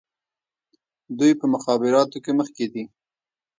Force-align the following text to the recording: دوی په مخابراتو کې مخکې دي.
دوی 1.17 1.31
په 1.39 1.45
مخابراتو 1.53 2.17
کې 2.23 2.31
مخکې 2.39 2.65
دي. 2.73 2.83